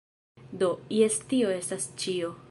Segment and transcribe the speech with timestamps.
[0.61, 0.69] Do,
[1.03, 2.33] jes tio estas ĉio